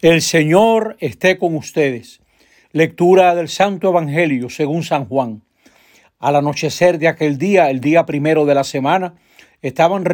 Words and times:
El 0.00 0.22
Señor 0.22 0.96
esté 1.00 1.38
con 1.38 1.56
ustedes. 1.56 2.20
Lectura 2.70 3.34
del 3.34 3.48
Santo 3.48 3.88
Evangelio 3.88 4.48
según 4.48 4.84
San 4.84 5.06
Juan. 5.06 5.42
Al 6.20 6.36
anochecer 6.36 7.00
de 7.00 7.08
aquel 7.08 7.36
día, 7.36 7.68
el 7.68 7.80
día 7.80 8.06
primero 8.06 8.46
de 8.46 8.54
la 8.54 8.62
semana, 8.62 9.16
estaban, 9.60 10.04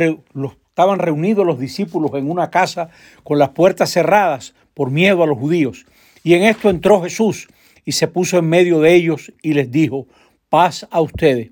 estaban 0.69 0.99
reunidos 0.99 1.45
los 1.45 1.59
discípulos 1.59 2.13
en 2.15 2.31
una 2.31 2.51
casa 2.51 2.89
con 3.25 3.39
las 3.39 3.51
puertas 3.51 3.91
cerradas 3.91 4.55
por 4.73 4.91
miedo 4.91 5.23
a 5.23 5.27
los 5.27 5.37
judíos. 5.37 5.85
Y 6.23 6.33
en 6.33 6.45
esto 6.45 6.71
entró 6.71 7.03
Jesús 7.03 7.49
y 7.85 7.93
se 7.93 8.09
puso 8.09 8.39
en 8.39 8.49
medio 8.49 8.81
de 8.81 8.95
ellos 8.95 9.35
y 9.43 9.53
les 9.53 9.71
dijo, 9.71 10.07
paz 10.49 10.89
a 10.91 11.03
ustedes. 11.03 11.51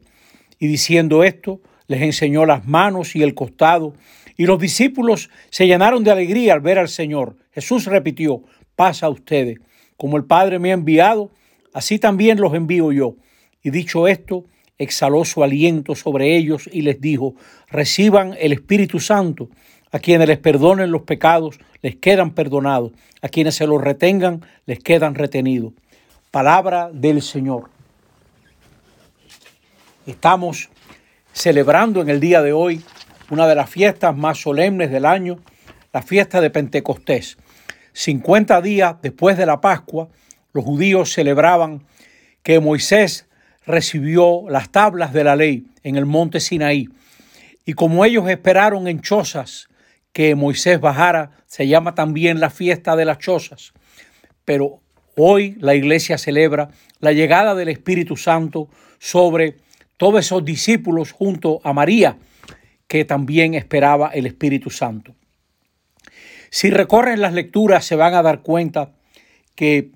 Y 0.59 0.69
diciendo 0.69 1.23
esto, 1.23 1.61
les 1.87 2.01
enseñó 2.01 2.47
las 2.47 2.67
manos 2.67 3.15
y 3.15 3.23
el 3.23 3.35
costado. 3.35 3.93
Y 4.37 4.47
los 4.47 4.59
discípulos 4.59 5.31
se 5.51 5.67
llenaron 5.67 6.05
de 6.05 6.11
alegría 6.11 6.55
al 6.55 6.61
ver 6.61 6.79
al 6.79 6.89
Señor. 6.89 7.37
Jesús 7.53 7.87
repitió, 7.87 8.43
pasa 8.77 9.07
a 9.07 9.11
ustedes, 9.11 9.59
como 9.97 10.17
el 10.17 10.25
Padre 10.25 10.59
me 10.59 10.71
ha 10.71 10.75
enviado, 10.75 11.31
así 11.73 11.99
también 11.99 12.41
los 12.41 12.55
envío 12.55 12.93
yo. 12.93 13.17
Y 13.63 13.71
dicho 13.71 14.09
esto, 14.09 14.45
exhaló 14.79 15.25
su 15.25 15.43
aliento 15.43 15.95
sobre 15.95 16.37
ellos 16.37 16.69
y 16.73 16.83
les 16.83 17.01
dijo, 17.01 17.35
reciban 17.69 18.35
el 18.39 18.53
Espíritu 18.53 19.01
Santo. 19.01 19.49
A 19.95 19.99
quienes 19.99 20.27
les 20.27 20.39
perdonen 20.39 20.91
los 20.91 21.03
pecados, 21.03 21.59
les 21.83 21.97
quedan 21.97 22.31
perdonados. 22.31 22.93
A 23.21 23.29
quienes 23.29 23.55
se 23.57 23.67
los 23.67 23.81
retengan, 23.81 24.43
les 24.65 24.79
quedan 24.79 25.15
retenidos. 25.15 25.75
Palabra 26.31 26.91
del 26.93 27.21
Señor. 27.21 27.69
Estamos 30.07 30.71
celebrando 31.33 32.01
en 32.01 32.09
el 32.09 32.21
día 32.21 32.43
de 32.43 32.53
hoy 32.53 32.83
una 33.33 33.47
de 33.47 33.55
las 33.55 33.71
fiestas 33.71 34.15
más 34.15 34.43
solemnes 34.43 34.91
del 34.91 35.07
año, 35.07 35.39
la 35.95 36.03
fiesta 36.03 36.43
de 36.43 36.51
Pentecostés. 36.51 37.39
50 37.95 38.61
días 38.61 38.97
después 39.01 39.39
de 39.39 39.47
la 39.47 39.63
Pascua, 39.63 40.11
los 40.53 40.67
judíos 40.67 41.15
celebraban 41.15 41.83
que 42.43 42.61
Moisés 42.61 43.27
recibió 43.65 44.43
las 44.51 44.71
tablas 44.71 45.15
de 45.15 45.25
la 45.25 45.35
ley 45.35 45.65
en 45.83 45.97
el 45.97 46.05
monte 46.05 46.41
Sinaí. 46.41 46.91
Y 47.65 47.73
como 47.73 48.05
ellos 48.05 48.29
esperaron 48.29 48.87
en 48.87 49.01
chozas 49.01 49.69
que 50.13 50.35
Moisés 50.35 50.79
bajara, 50.79 51.31
se 51.47 51.67
llama 51.67 51.95
también 51.95 52.39
la 52.39 52.51
fiesta 52.51 52.97
de 52.97 53.07
las 53.07 53.19
chozas. 53.19 53.73
Pero 54.45 54.81
hoy 55.17 55.57
la 55.59 55.75
iglesia 55.75 56.19
celebra 56.19 56.69
la 57.01 57.13
llegada 57.13 57.55
del 57.55 57.71
Espíritu 57.71 58.19
Santo 58.19 58.69
sobre 58.99 59.57
todos 59.97 60.21
esos 60.21 60.45
discípulos 60.45 61.13
junto 61.13 61.63
a 61.65 61.73
María, 61.73 62.19
que 62.93 63.07
también 63.07 63.55
esperaba 63.55 64.09
el 64.09 64.27
Espíritu 64.27 64.69
Santo. 64.69 65.15
Si 66.51 66.69
recorren 66.69 67.23
las 67.23 67.33
lecturas 67.33 67.87
se 67.87 67.97
van 67.97 68.13
a 68.13 68.21
dar 68.21 68.43
cuenta 68.43 68.91
que 69.55 69.93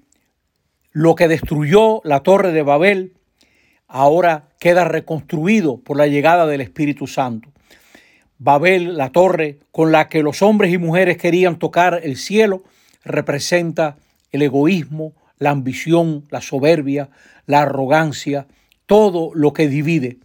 lo 0.92 1.14
que 1.14 1.28
destruyó 1.28 2.00
la 2.04 2.20
torre 2.20 2.52
de 2.52 2.62
Babel 2.62 3.12
ahora 3.86 4.48
queda 4.58 4.84
reconstruido 4.84 5.76
por 5.76 5.98
la 5.98 6.06
llegada 6.06 6.46
del 6.46 6.62
Espíritu 6.62 7.06
Santo. 7.06 7.50
Babel, 8.38 8.96
la 8.96 9.12
torre 9.12 9.58
con 9.72 9.92
la 9.92 10.08
que 10.08 10.22
los 10.22 10.40
hombres 10.40 10.72
y 10.72 10.78
mujeres 10.78 11.18
querían 11.18 11.58
tocar 11.58 12.00
el 12.02 12.16
cielo, 12.16 12.64
representa 13.04 13.98
el 14.32 14.40
egoísmo, 14.40 15.12
la 15.38 15.50
ambición, 15.50 16.24
la 16.30 16.40
soberbia, 16.40 17.10
la 17.44 17.60
arrogancia, 17.60 18.46
todo 18.86 19.32
lo 19.34 19.52
que 19.52 19.68
divide, 19.68 20.16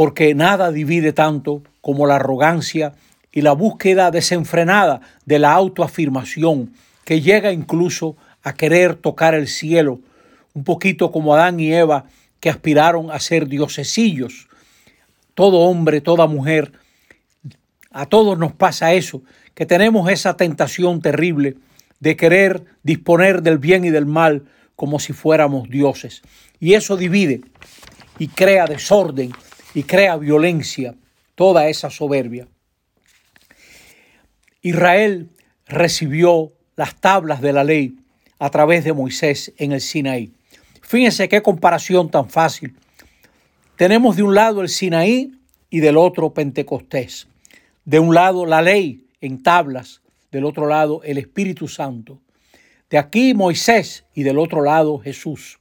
porque 0.00 0.34
nada 0.34 0.72
divide 0.72 1.12
tanto 1.12 1.62
como 1.82 2.06
la 2.06 2.16
arrogancia 2.16 2.94
y 3.30 3.42
la 3.42 3.52
búsqueda 3.52 4.10
desenfrenada 4.10 5.02
de 5.26 5.38
la 5.38 5.52
autoafirmación 5.52 6.72
que 7.04 7.20
llega 7.20 7.52
incluso 7.52 8.16
a 8.42 8.54
querer 8.54 8.94
tocar 8.94 9.34
el 9.34 9.46
cielo, 9.46 10.00
un 10.54 10.64
poquito 10.64 11.12
como 11.12 11.34
Adán 11.34 11.60
y 11.60 11.74
Eva 11.74 12.06
que 12.40 12.48
aspiraron 12.48 13.10
a 13.10 13.20
ser 13.20 13.46
diosesillos. 13.46 14.48
Todo 15.34 15.58
hombre, 15.58 16.00
toda 16.00 16.26
mujer, 16.26 16.72
a 17.90 18.06
todos 18.06 18.38
nos 18.38 18.54
pasa 18.54 18.94
eso, 18.94 19.22
que 19.52 19.66
tenemos 19.66 20.10
esa 20.10 20.34
tentación 20.34 21.02
terrible 21.02 21.56
de 21.98 22.16
querer 22.16 22.64
disponer 22.82 23.42
del 23.42 23.58
bien 23.58 23.84
y 23.84 23.90
del 23.90 24.06
mal 24.06 24.44
como 24.76 24.98
si 24.98 25.12
fuéramos 25.12 25.68
dioses. 25.68 26.22
Y 26.58 26.72
eso 26.72 26.96
divide 26.96 27.42
y 28.18 28.28
crea 28.28 28.64
desorden 28.64 29.32
y 29.74 29.84
crea 29.84 30.16
violencia, 30.16 30.94
toda 31.34 31.68
esa 31.68 31.90
soberbia. 31.90 32.48
Israel 34.62 35.30
recibió 35.66 36.52
las 36.76 37.00
tablas 37.00 37.40
de 37.40 37.52
la 37.52 37.64
ley 37.64 37.96
a 38.38 38.50
través 38.50 38.84
de 38.84 38.92
Moisés 38.92 39.52
en 39.56 39.72
el 39.72 39.80
Sinaí. 39.80 40.32
Fíjense 40.82 41.28
qué 41.28 41.40
comparación 41.40 42.10
tan 42.10 42.28
fácil. 42.28 42.74
Tenemos 43.76 44.16
de 44.16 44.22
un 44.22 44.34
lado 44.34 44.60
el 44.60 44.68
Sinaí 44.68 45.32
y 45.70 45.80
del 45.80 45.96
otro 45.96 46.34
Pentecostés. 46.34 47.28
De 47.84 47.98
un 48.00 48.14
lado 48.14 48.44
la 48.44 48.60
ley 48.60 49.06
en 49.20 49.42
tablas, 49.42 50.02
del 50.32 50.44
otro 50.44 50.66
lado 50.66 51.02
el 51.04 51.16
Espíritu 51.16 51.68
Santo. 51.68 52.18
De 52.90 52.98
aquí 52.98 53.34
Moisés 53.34 54.04
y 54.14 54.24
del 54.24 54.38
otro 54.38 54.62
lado 54.62 54.98
Jesús. 54.98 55.59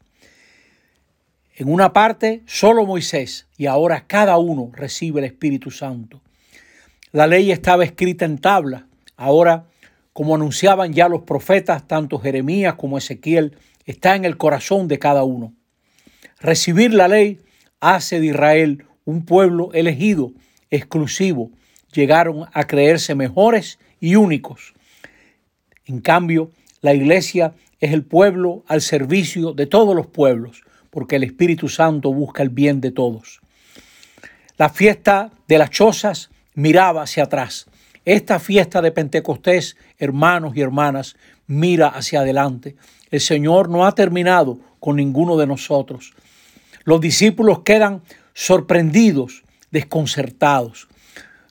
En 1.60 1.70
una 1.70 1.92
parte 1.92 2.42
solo 2.46 2.86
Moisés 2.86 3.46
y 3.58 3.66
ahora 3.66 4.08
cada 4.08 4.38
uno 4.38 4.72
recibe 4.74 5.20
el 5.20 5.26
Espíritu 5.26 5.72
Santo. 5.72 6.22
La 7.12 7.28
ley 7.28 7.52
estaba 7.52 7.84
escrita 7.84 8.24
en 8.24 8.38
tablas 8.38 8.84
Ahora, 9.18 9.66
como 10.14 10.36
anunciaban 10.36 10.94
ya 10.94 11.10
los 11.10 11.24
profetas, 11.24 11.86
tanto 11.86 12.18
Jeremías 12.18 12.76
como 12.76 12.98
Ezequiel, 12.98 13.58
está 13.86 14.16
en 14.16 14.24
el 14.24 14.38
corazón 14.38 14.88
de 14.88 15.00
cada 15.00 15.26
uno. 15.26 15.54
Recibir 16.40 16.94
la 16.94 17.10
ley 17.10 17.42
hace 17.82 18.22
de 18.22 18.28
Israel 18.28 18.86
un 19.04 19.26
pueblo 19.26 19.72
elegido, 19.74 20.32
exclusivo. 20.70 21.52
Llegaron 21.92 22.46
a 22.54 22.68
creerse 22.68 23.16
mejores 23.16 23.80
y 24.00 24.16
únicos. 24.16 24.74
En 25.86 26.00
cambio, 26.00 26.52
la 26.80 26.94
iglesia 26.94 27.54
es 27.82 27.92
el 27.92 28.06
pueblo 28.06 28.64
al 28.68 28.80
servicio 28.80 29.52
de 29.52 29.66
todos 29.66 29.94
los 29.94 30.08
pueblos, 30.08 30.64
porque 30.90 31.18
el 31.18 31.24
Espíritu 31.24 31.70
Santo 31.70 32.14
busca 32.14 32.44
el 32.44 32.50
bien 32.50 32.82
de 32.82 32.92
todos. 32.92 33.40
La 34.58 34.70
fiesta 34.70 35.32
de 35.48 35.58
las 35.58 35.70
chozas 35.70 36.30
miraba 36.54 37.04
hacia 37.04 37.24
atrás. 37.24 37.68
Esta 38.06 38.40
fiesta 38.40 38.82
de 38.82 38.92
Pentecostés, 38.92 39.78
hermanos 39.98 40.54
y 40.56 40.62
hermanas, 40.62 41.16
mira 41.48 41.88
hacia 41.88 42.22
adelante. 42.22 42.76
El 43.12 43.22
Señor 43.22 43.70
no 43.70 43.86
ha 43.86 43.94
terminado 43.94 44.60
con 44.80 44.96
ninguno 44.96 45.38
de 45.38 45.48
nosotros. 45.48 46.14
Los 46.84 47.02
discípulos 47.02 47.60
quedan 47.60 48.02
sorprendidos, 48.34 49.44
desconcertados. 49.72 50.88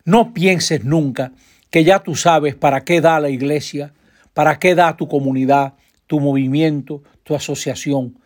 No 0.04 0.32
pienses 0.32 0.84
nunca 0.84 1.32
que 1.70 1.84
ya 1.84 2.00
tú 2.00 2.14
sabes 2.14 2.54
para 2.54 2.84
qué 2.84 3.00
da 3.00 3.20
la 3.20 3.28
iglesia, 3.28 3.92
para 4.34 4.58
qué 4.58 4.74
da 4.74 4.96
tu 4.96 5.08
comunidad, 5.08 5.74
tu 6.06 6.20
movimiento, 6.20 7.02
tu 7.24 7.34
asociación. 7.34 8.16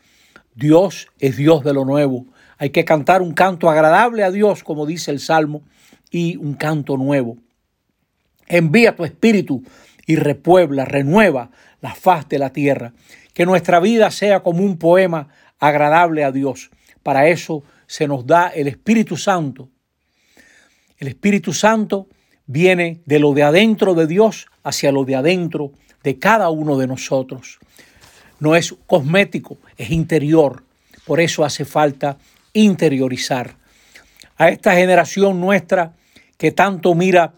Dios 0.54 1.08
es 1.18 1.36
Dios 1.36 1.64
de 1.64 1.72
lo 1.72 1.84
nuevo. 1.84 2.26
Hay 2.58 2.70
que 2.70 2.84
cantar 2.84 3.22
un 3.22 3.32
canto 3.32 3.70
agradable 3.70 4.22
a 4.22 4.30
Dios, 4.30 4.62
como 4.62 4.86
dice 4.86 5.10
el 5.10 5.20
Salmo, 5.20 5.62
y 6.10 6.36
un 6.36 6.54
canto 6.54 6.96
nuevo. 6.96 7.38
Envía 8.46 8.94
tu 8.94 9.04
espíritu 9.04 9.62
y 10.06 10.16
repuebla, 10.16 10.84
renueva 10.84 11.50
la 11.80 11.94
faz 11.94 12.28
de 12.28 12.38
la 12.38 12.50
tierra. 12.50 12.92
Que 13.32 13.46
nuestra 13.46 13.80
vida 13.80 14.10
sea 14.10 14.40
como 14.40 14.62
un 14.62 14.76
poema 14.76 15.28
agradable 15.58 16.24
a 16.24 16.32
Dios. 16.32 16.70
Para 17.02 17.28
eso 17.28 17.64
se 17.86 18.06
nos 18.06 18.26
da 18.26 18.48
el 18.48 18.68
Espíritu 18.68 19.16
Santo. 19.16 19.70
El 20.98 21.08
Espíritu 21.08 21.52
Santo 21.52 22.08
viene 22.46 23.00
de 23.06 23.18
lo 23.18 23.32
de 23.32 23.42
adentro 23.42 23.94
de 23.94 24.06
Dios 24.06 24.46
hacia 24.62 24.92
lo 24.92 25.04
de 25.04 25.16
adentro 25.16 25.72
de 26.02 26.18
cada 26.18 26.50
uno 26.50 26.78
de 26.78 26.86
nosotros. 26.86 27.58
No 28.42 28.56
es 28.56 28.74
cosmético, 28.88 29.58
es 29.76 29.92
interior. 29.92 30.64
Por 31.06 31.20
eso 31.20 31.44
hace 31.44 31.64
falta 31.64 32.18
interiorizar. 32.52 33.54
A 34.36 34.48
esta 34.48 34.74
generación 34.74 35.40
nuestra 35.40 35.94
que 36.36 36.50
tanto 36.50 36.92
mira 36.96 37.34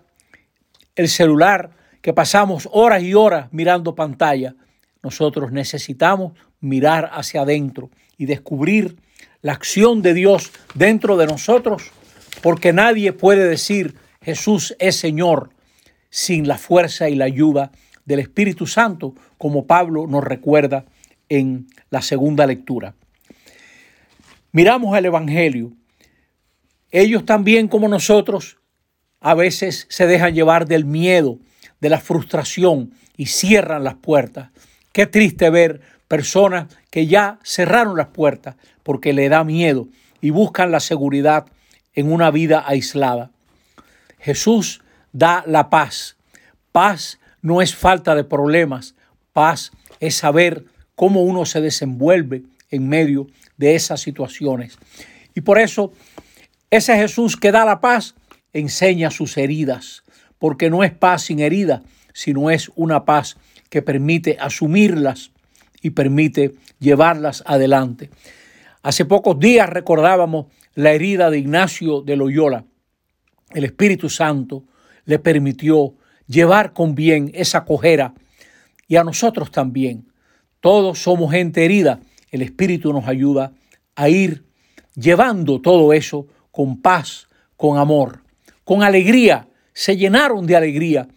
el 0.96 1.10
celular, 1.10 1.72
que 2.00 2.14
pasamos 2.14 2.70
horas 2.72 3.02
y 3.02 3.12
horas 3.12 3.48
mirando 3.52 3.94
pantalla, 3.94 4.54
nosotros 5.02 5.52
necesitamos 5.52 6.32
mirar 6.62 7.10
hacia 7.12 7.42
adentro 7.42 7.90
y 8.16 8.24
descubrir 8.24 8.96
la 9.42 9.52
acción 9.52 10.00
de 10.00 10.14
Dios 10.14 10.52
dentro 10.72 11.18
de 11.18 11.26
nosotros, 11.26 11.82
porque 12.40 12.72
nadie 12.72 13.12
puede 13.12 13.46
decir 13.46 13.94
Jesús 14.22 14.74
es 14.78 14.96
Señor 14.96 15.50
sin 16.08 16.48
la 16.48 16.56
fuerza 16.56 17.10
y 17.10 17.14
la 17.14 17.26
ayuda 17.26 17.72
del 18.06 18.20
Espíritu 18.20 18.66
Santo, 18.66 19.14
como 19.36 19.66
Pablo 19.66 20.06
nos 20.06 20.24
recuerda 20.24 20.86
en 21.28 21.66
la 21.90 22.02
segunda 22.02 22.46
lectura. 22.46 22.94
Miramos 24.52 24.96
el 24.96 25.06
Evangelio. 25.06 25.72
Ellos 26.90 27.24
también 27.24 27.68
como 27.68 27.88
nosotros 27.88 28.58
a 29.20 29.34
veces 29.34 29.86
se 29.88 30.06
dejan 30.06 30.34
llevar 30.34 30.66
del 30.66 30.84
miedo, 30.84 31.38
de 31.80 31.88
la 31.88 31.98
frustración 31.98 32.92
y 33.16 33.26
cierran 33.26 33.84
las 33.84 33.94
puertas. 33.94 34.50
Qué 34.92 35.06
triste 35.06 35.50
ver 35.50 35.80
personas 36.08 36.66
que 36.90 37.06
ya 37.06 37.38
cerraron 37.42 37.96
las 37.96 38.08
puertas 38.08 38.56
porque 38.82 39.12
le 39.12 39.28
da 39.28 39.42
miedo 39.42 39.88
y 40.20 40.30
buscan 40.30 40.70
la 40.70 40.80
seguridad 40.80 41.46
en 41.94 42.12
una 42.12 42.30
vida 42.30 42.62
aislada. 42.66 43.30
Jesús 44.18 44.82
da 45.12 45.42
la 45.46 45.70
paz. 45.70 46.16
Paz 46.70 47.18
no 47.42 47.60
es 47.60 47.74
falta 47.74 48.14
de 48.14 48.24
problemas, 48.24 48.94
paz 49.32 49.72
es 50.00 50.16
saber 50.16 50.64
cómo 50.94 51.22
uno 51.22 51.44
se 51.46 51.60
desenvuelve 51.60 52.42
en 52.70 52.88
medio 52.88 53.26
de 53.56 53.74
esas 53.74 54.00
situaciones. 54.00 54.78
Y 55.34 55.40
por 55.40 55.58
eso 55.58 55.92
ese 56.70 56.96
Jesús 56.96 57.36
que 57.36 57.52
da 57.52 57.64
la 57.64 57.80
paz 57.80 58.14
enseña 58.52 59.10
sus 59.10 59.36
heridas, 59.36 60.02
porque 60.38 60.70
no 60.70 60.82
es 60.84 60.92
paz 60.92 61.22
sin 61.22 61.40
herida, 61.40 61.82
sino 62.12 62.50
es 62.50 62.70
una 62.74 63.04
paz 63.04 63.36
que 63.68 63.82
permite 63.82 64.36
asumirlas 64.40 65.32
y 65.82 65.90
permite 65.90 66.54
llevarlas 66.78 67.42
adelante. 67.46 68.10
Hace 68.82 69.04
pocos 69.04 69.38
días 69.38 69.68
recordábamos 69.68 70.46
la 70.74 70.92
herida 70.92 71.30
de 71.30 71.38
Ignacio 71.38 72.02
de 72.02 72.16
Loyola. 72.16 72.64
El 73.50 73.64
Espíritu 73.64 74.08
Santo 74.08 74.64
le 75.04 75.18
permitió 75.18 75.94
llevar 76.26 76.72
con 76.72 76.94
bien 76.94 77.30
esa 77.34 77.64
cojera 77.64 78.14
y 78.88 78.96
a 78.96 79.04
nosotros 79.04 79.50
también. 79.50 80.06
Todos 80.64 81.02
somos 81.02 81.30
gente 81.30 81.62
herida. 81.62 82.00
El 82.30 82.40
Espíritu 82.40 82.90
nos 82.94 83.06
ayuda 83.06 83.52
a 83.96 84.08
ir 84.08 84.46
llevando 84.94 85.60
todo 85.60 85.92
eso 85.92 86.26
con 86.50 86.80
paz, 86.80 87.28
con 87.58 87.76
amor, 87.76 88.22
con 88.64 88.82
alegría. 88.82 89.46
Se 89.74 89.98
llenaron 89.98 90.46
de 90.46 90.56
alegría 90.56 91.08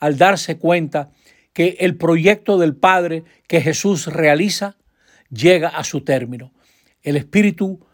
al 0.00 0.16
darse 0.16 0.56
cuenta 0.56 1.10
que 1.52 1.76
el 1.80 1.98
proyecto 1.98 2.56
del 2.56 2.76
Padre 2.76 3.24
que 3.46 3.60
Jesús 3.60 4.06
realiza 4.06 4.78
llega 5.28 5.68
a 5.68 5.84
su 5.84 6.00
término. 6.00 6.54
El 7.02 7.18
Espíritu 7.18 7.84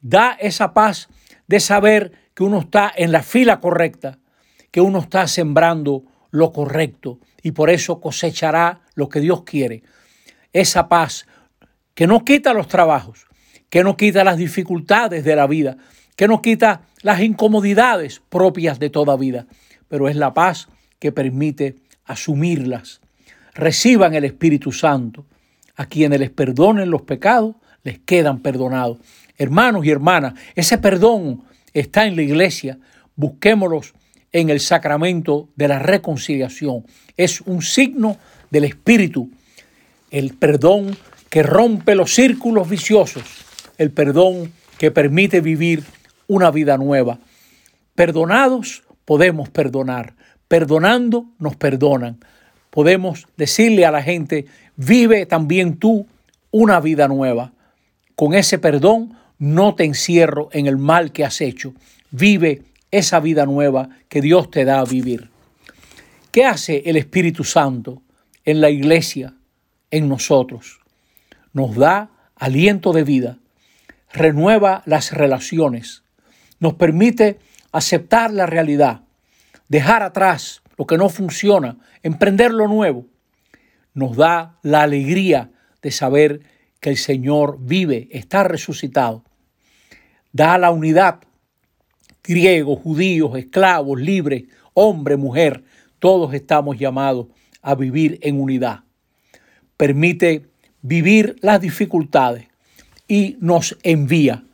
da 0.00 0.32
esa 0.40 0.72
paz 0.72 1.08
de 1.46 1.60
saber 1.60 2.12
que 2.32 2.42
uno 2.42 2.60
está 2.60 2.90
en 2.96 3.12
la 3.12 3.22
fila 3.22 3.60
correcta, 3.60 4.18
que 4.70 4.80
uno 4.80 5.00
está 5.00 5.28
sembrando 5.28 6.04
lo 6.30 6.52
correcto 6.52 7.20
y 7.42 7.50
por 7.50 7.68
eso 7.68 8.00
cosechará 8.00 8.80
lo 8.94 9.10
que 9.10 9.20
Dios 9.20 9.42
quiere. 9.42 9.82
Esa 10.54 10.88
paz 10.88 11.26
que 11.94 12.06
no 12.06 12.24
quita 12.24 12.54
los 12.54 12.68
trabajos, 12.68 13.26
que 13.68 13.84
no 13.84 13.98
quita 13.98 14.24
las 14.24 14.38
dificultades 14.38 15.24
de 15.24 15.36
la 15.36 15.46
vida, 15.46 15.76
que 16.16 16.28
no 16.28 16.40
quita 16.40 16.82
las 17.02 17.20
incomodidades 17.20 18.22
propias 18.30 18.78
de 18.78 18.88
toda 18.88 19.16
vida, 19.16 19.46
pero 19.88 20.08
es 20.08 20.16
la 20.16 20.32
paz 20.32 20.68
que 20.98 21.12
permite 21.12 21.76
asumirlas. 22.04 23.00
Reciban 23.54 24.14
el 24.14 24.24
Espíritu 24.24 24.72
Santo. 24.72 25.26
A 25.76 25.86
quienes 25.86 26.20
les 26.20 26.30
perdonen 26.30 26.88
los 26.88 27.02
pecados, 27.02 27.56
les 27.82 27.98
quedan 27.98 28.38
perdonados. 28.40 28.98
Hermanos 29.36 29.84
y 29.84 29.90
hermanas, 29.90 30.34
ese 30.54 30.78
perdón 30.78 31.42
está 31.72 32.06
en 32.06 32.14
la 32.14 32.22
iglesia. 32.22 32.78
Busquémoslos 33.16 33.92
en 34.30 34.50
el 34.50 34.60
sacramento 34.60 35.48
de 35.56 35.68
la 35.68 35.80
reconciliación. 35.80 36.86
Es 37.16 37.40
un 37.40 37.60
signo 37.62 38.16
del 38.50 38.64
Espíritu, 38.64 39.30
el 40.14 40.34
perdón 40.34 40.96
que 41.28 41.42
rompe 41.42 41.96
los 41.96 42.14
círculos 42.14 42.68
viciosos, 42.68 43.24
el 43.78 43.90
perdón 43.90 44.52
que 44.78 44.92
permite 44.92 45.40
vivir 45.40 45.82
una 46.28 46.52
vida 46.52 46.78
nueva. 46.78 47.18
Perdonados 47.96 48.84
podemos 49.04 49.50
perdonar, 49.50 50.14
perdonando 50.46 51.26
nos 51.40 51.56
perdonan. 51.56 52.20
Podemos 52.70 53.26
decirle 53.36 53.84
a 53.86 53.90
la 53.90 54.04
gente, 54.04 54.46
vive 54.76 55.26
también 55.26 55.78
tú 55.78 56.06
una 56.52 56.78
vida 56.78 57.08
nueva. 57.08 57.52
Con 58.14 58.34
ese 58.34 58.60
perdón 58.60 59.18
no 59.40 59.74
te 59.74 59.82
encierro 59.82 60.48
en 60.52 60.68
el 60.68 60.76
mal 60.76 61.10
que 61.10 61.24
has 61.24 61.40
hecho. 61.40 61.74
Vive 62.12 62.62
esa 62.92 63.18
vida 63.18 63.46
nueva 63.46 63.88
que 64.08 64.20
Dios 64.20 64.48
te 64.48 64.64
da 64.64 64.78
a 64.78 64.84
vivir. 64.84 65.28
¿Qué 66.30 66.44
hace 66.44 66.84
el 66.86 66.96
Espíritu 66.96 67.42
Santo 67.42 68.00
en 68.44 68.60
la 68.60 68.70
iglesia, 68.70 69.34
en 69.96 70.08
nosotros? 70.08 70.80
Nos 71.52 71.76
da 71.76 72.10
aliento 72.36 72.92
de 72.92 73.04
vida, 73.04 73.38
renueva 74.12 74.82
las 74.86 75.12
relaciones, 75.12 76.02
nos 76.58 76.74
permite 76.74 77.38
aceptar 77.72 78.32
la 78.32 78.46
realidad, 78.46 79.02
dejar 79.68 80.02
atrás 80.02 80.62
lo 80.76 80.86
que 80.86 80.98
no 80.98 81.08
funciona, 81.08 81.76
emprender 82.02 82.52
lo 82.52 82.68
nuevo. 82.68 83.06
Nos 83.92 84.16
da 84.16 84.58
la 84.62 84.82
alegría 84.82 85.50
de 85.82 85.90
saber 85.90 86.40
que 86.80 86.90
el 86.90 86.96
Señor 86.96 87.58
vive, 87.60 88.08
está 88.10 88.42
resucitado. 88.42 89.24
Da 90.32 90.58
la 90.58 90.70
unidad 90.70 91.20
griegos, 92.24 92.80
judíos, 92.80 93.36
esclavos, 93.36 94.00
libres, 94.00 94.44
hombre, 94.72 95.16
mujer, 95.16 95.62
todos 95.98 96.32
estamos 96.34 96.78
llamados 96.78 97.26
a 97.62 97.74
vivir 97.74 98.18
en 98.22 98.40
unidad. 98.40 98.83
Permite 99.76 100.46
vivir 100.82 101.36
las 101.40 101.60
dificultades 101.60 102.46
y 103.08 103.36
nos 103.40 103.76
envía. 103.82 104.44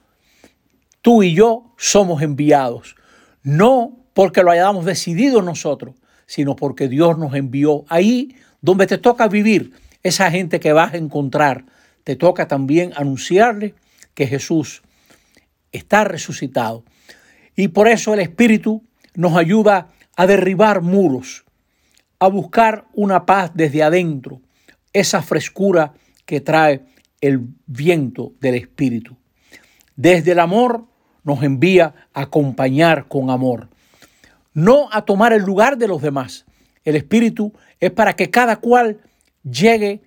Tú 1.02 1.22
y 1.22 1.34
yo 1.34 1.72
somos 1.76 2.22
enviados, 2.22 2.96
no 3.43 3.96
porque 4.14 4.43
lo 4.43 4.50
hayamos 4.50 4.84
decidido 4.84 5.43
nosotros, 5.43 5.94
sino 6.26 6.56
porque 6.56 6.88
Dios 6.88 7.19
nos 7.19 7.34
envió 7.34 7.84
ahí 7.88 8.37
donde 8.61 8.87
te 8.87 8.99
toca 8.99 9.28
vivir. 9.28 9.72
Esa 10.02 10.31
gente 10.31 10.61
que 10.61 10.72
vas 10.72 10.94
a 10.94 10.99
encontrar, 10.99 11.64
te 12.05 12.17
toca 12.17 12.49
también 12.49 12.93
anunciarle 12.96 13.75
que 14.14 14.26
Jesús 14.26 14.82
está 15.72 16.05
resucitado 16.05 16.84
y 17.56 17.69
por 17.69 17.88
eso 17.88 18.14
el 18.14 18.20
Espíritu 18.20 18.82
nos 19.14 19.37
ayuda 19.37 19.88
a 20.17 20.26
derribar 20.26 20.81
muros, 20.81 21.44
a 22.19 22.26
buscar 22.28 22.87
una 22.94 23.26
paz 23.26 23.50
desde 23.55 23.82
adentro, 23.82 24.40
esa 24.93 25.23
frescura 25.23 25.95
que 26.25 26.41
trae 26.41 26.83
el 27.21 27.41
viento 27.67 28.33
del 28.41 28.55
Espíritu. 28.55 29.17
Desde 29.97 30.33
el 30.33 30.39
amor 30.39 30.87
nos 31.23 31.43
envía 31.43 31.95
a 32.13 32.23
acompañar 32.23 33.09
con 33.09 33.31
amor, 33.31 33.69
no 34.53 34.89
a 34.93 35.05
tomar 35.05 35.33
el 35.33 35.43
lugar 35.43 35.77
de 35.77 35.89
los 35.89 36.03
demás. 36.03 36.47
El 36.85 36.97
Espíritu 36.97 37.53
es 37.79 37.91
para 37.91 38.15
que 38.15 38.31
cada 38.31 38.57
cual 38.57 39.01
llegue 39.43 40.03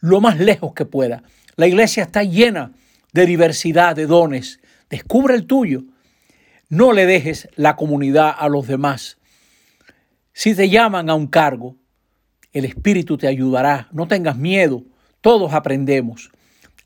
lo 0.00 0.20
más 0.20 0.38
lejos 0.38 0.72
que 0.74 0.84
pueda. 0.84 1.22
La 1.56 1.66
iglesia 1.66 2.04
está 2.04 2.22
llena 2.22 2.72
de 3.12 3.26
diversidad 3.26 3.94
de 3.94 4.06
dones. 4.06 4.60
Descubre 4.88 5.34
el 5.34 5.46
tuyo 5.46 5.84
no 6.68 6.92
le 6.92 7.06
dejes 7.06 7.48
la 7.54 7.76
comunidad 7.76 8.34
a 8.36 8.48
los 8.48 8.66
demás. 8.66 9.18
Si 10.32 10.54
te 10.54 10.68
llaman 10.68 11.08
a 11.08 11.14
un 11.14 11.26
cargo, 11.26 11.76
el 12.54 12.64
Espíritu 12.64 13.18
te 13.18 13.26
ayudará. 13.26 13.88
No 13.92 14.08
tengas 14.08 14.36
miedo. 14.38 14.82
Todos 15.20 15.52
aprendemos. 15.52 16.30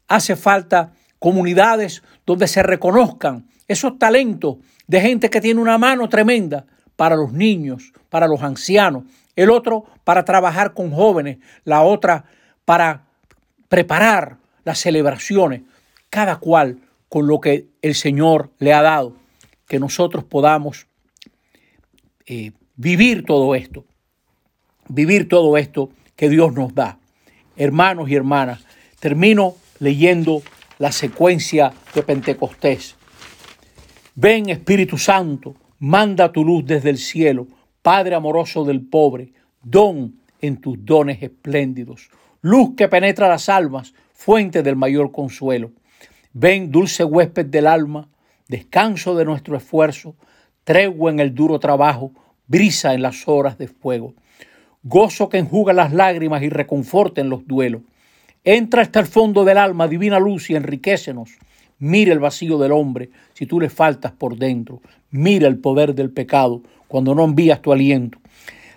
Hace 0.09 0.35
falta 0.35 0.93
comunidades 1.21 2.03
donde 2.27 2.49
se 2.49 2.63
reconozcan 2.63 3.47
esos 3.69 3.99
talentos 3.99 4.57
de 4.87 5.01
gente 5.01 5.31
que 5.31 5.41
tiene 5.41 5.61
una 5.61 5.79
mano 5.79 6.09
tremenda 6.09 6.67
para 6.97 7.15
los 7.15 7.33
niños, 7.33 7.93
para 8.09 8.27
los 8.27 8.43
ancianos, 8.43 9.05
el 9.37 9.51
otro 9.51 9.85
para 10.03 10.25
trabajar 10.25 10.73
con 10.73 10.91
jóvenes, 10.91 11.39
la 11.65 11.83
otra 11.83 12.25
para 12.65 13.05
preparar 13.69 14.39
las 14.65 14.79
celebraciones, 14.79 15.63
cada 16.11 16.37
cual 16.37 16.79
con 17.09 17.27
lo 17.27 17.41
que 17.41 17.69
el 17.83 17.95
Señor 17.95 18.51
le 18.59 18.73
ha 18.73 18.83
dado 18.83 19.15
que 19.67 19.79
nosotros 19.79 20.25
podamos 20.25 20.87
eh, 22.27 22.53
vivir 22.77 23.25
todo 23.25 23.55
esto, 23.55 23.85
vivir 24.89 25.29
todo 25.29 25.57
esto 25.57 25.91
que 26.17 26.29
Dios 26.29 26.53
nos 26.53 26.75
da. 26.75 26.99
Hermanos 27.57 28.09
y 28.11 28.15
hermanas, 28.15 28.65
termino 29.01 29.55
leyendo 29.79 30.43
la 30.79 30.93
secuencia 30.93 31.73
de 31.95 32.03
Pentecostés. 32.03 32.97
Ven 34.15 34.49
Espíritu 34.49 34.99
Santo, 34.99 35.55
manda 35.79 36.33
tu 36.33 36.45
luz 36.45 36.65
desde 36.67 36.91
el 36.91 36.99
cielo, 36.99 37.47
Padre 37.83 38.15
amoroso 38.15 38.65
del 38.65 38.81
pobre, 38.81 39.33
don 39.63 40.17
en 40.41 40.61
tus 40.61 40.85
dones 40.85 41.23
espléndidos, 41.23 42.11
luz 42.43 42.75
que 42.77 42.89
penetra 42.89 43.29
las 43.29 43.49
almas, 43.49 43.95
fuente 44.13 44.63
del 44.63 44.77
mayor 44.77 45.13
consuelo. 45.13 45.71
Ven, 46.33 46.71
dulce 46.71 47.05
huésped 47.05 47.47
del 47.47 47.67
alma, 47.67 48.09
descanso 48.49 49.15
de 49.15 49.25
nuestro 49.25 49.57
esfuerzo, 49.57 50.17
tregua 50.65 51.11
en 51.11 51.21
el 51.21 51.35
duro 51.35 51.59
trabajo, 51.59 52.13
brisa 52.47 52.95
en 52.95 53.03
las 53.03 53.29
horas 53.29 53.59
de 53.59 53.69
fuego, 53.69 54.15
gozo 54.89 55.29
que 55.29 55.37
enjuga 55.37 55.75
las 55.75 55.93
lágrimas 55.93 56.43
y 56.43 56.49
reconforta 56.49 57.21
en 57.21 57.29
los 57.29 57.47
duelos. 57.47 57.83
Entra 58.43 58.81
hasta 58.81 59.01
el 59.01 59.07
fondo 59.07 59.45
del 59.45 59.59
alma, 59.59 59.87
divina 59.87 60.19
luz, 60.19 60.49
y 60.49 60.57
enriquecenos. 60.57 61.37
Mira 61.79 62.13
el 62.13 62.19
vacío 62.19 62.57
del 62.59 62.73
hombre 62.73 63.11
si 63.35 63.45
tú 63.45 63.61
le 63.61 63.69
faltas 63.69 64.13
por 64.13 64.39
dentro. 64.39 64.81
Mira 65.11 65.47
el 65.47 65.59
poder 65.59 65.95
del 65.95 66.11
pecado 66.11 66.63
cuando 66.89 67.15
no 67.15 67.25
envías 67.25 67.61
tu 67.61 67.71
aliento. 67.71 68.19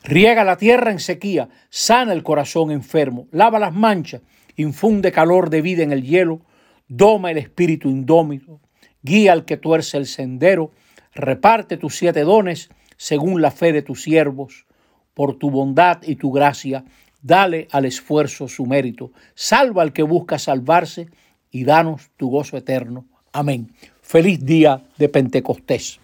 Riega 0.04 0.44
la 0.44 0.58
tierra 0.58 0.92
en 0.92 1.00
sequía, 1.00 1.48
sana 1.70 2.12
el 2.12 2.24
corazón 2.24 2.72
enfermo, 2.72 3.28
lava 3.32 3.60
las 3.60 3.74
manchas, 3.74 4.22
infunde 4.58 5.12
calor 5.12 5.50
de 5.50 5.62
vida 5.62 5.84
en 5.84 5.94
el 5.94 6.04
hielo, 6.04 6.42
doma 6.88 7.32
el 7.32 7.38
espíritu 7.38 7.88
indómito, 7.88 8.60
guía 9.02 9.32
al 9.32 9.46
que 9.46 9.58
tuerce 9.58 9.98
el 9.98 10.08
sendero, 10.08 10.72
reparte 11.14 11.78
tus 11.78 11.96
siete 11.96 12.22
dones 12.22 12.70
según 12.98 13.42
la 13.42 13.52
fe 13.52 13.72
de 13.72 13.84
tus 13.84 14.02
siervos. 14.02 14.66
Por 15.14 15.38
tu 15.38 15.52
bondad 15.52 16.02
y 16.04 16.16
tu 16.16 16.32
gracia, 16.32 16.84
dale 17.22 17.68
al 17.72 17.86
esfuerzo 17.86 18.48
su 18.48 18.66
mérito. 18.66 19.12
Salva 19.36 19.82
al 19.82 19.94
que 19.94 20.04
busca 20.04 20.40
salvarse 20.40 21.10
y 21.52 21.64
danos 21.64 22.12
tu 22.18 22.30
gozo 22.30 22.58
eterno. 22.58 23.06
Amén. 23.34 23.72
Feliz 24.02 24.44
día 24.46 24.84
de 24.98 25.10
Pentecostés. 25.10 26.00